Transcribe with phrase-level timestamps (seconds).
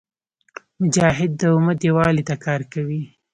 [0.81, 3.01] مجاهد د امت یووالي ته کار کوي.